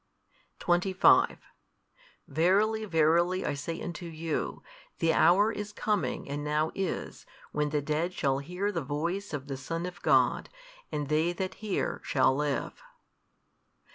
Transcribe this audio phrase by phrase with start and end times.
[0.55, 0.59] |270
[0.97, 1.37] 25
[2.27, 4.63] Verily verily I say unto you,
[4.97, 9.45] the hour is coming and now is when the dead shall hear the voice of
[9.47, 10.49] the Son of God,
[10.91, 12.81] and they that hear shall live.